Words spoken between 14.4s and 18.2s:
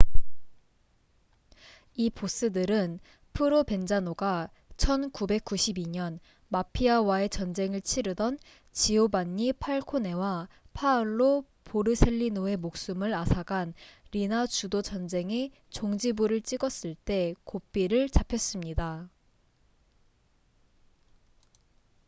주도 전쟁에 종지부를 찍었을 때 고삐를